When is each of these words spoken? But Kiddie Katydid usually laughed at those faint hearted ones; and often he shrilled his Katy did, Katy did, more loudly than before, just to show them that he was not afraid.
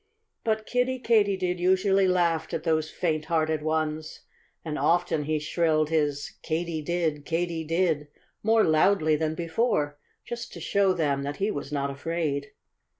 But 0.43 0.65
Kiddie 0.65 0.97
Katydid 0.97 1.59
usually 1.59 2.07
laughed 2.07 2.55
at 2.55 2.63
those 2.63 2.89
faint 2.89 3.25
hearted 3.25 3.61
ones; 3.61 4.21
and 4.65 4.79
often 4.79 5.25
he 5.25 5.37
shrilled 5.37 5.91
his 5.91 6.37
Katy 6.41 6.81
did, 6.81 7.23
Katy 7.23 7.63
did, 7.63 8.07
more 8.41 8.63
loudly 8.63 9.15
than 9.15 9.35
before, 9.35 9.99
just 10.25 10.51
to 10.53 10.59
show 10.59 10.93
them 10.93 11.21
that 11.21 11.35
he 11.37 11.51
was 11.51 11.71
not 11.71 11.91
afraid. 11.91 12.49